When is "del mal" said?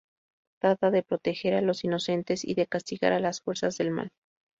3.77-4.09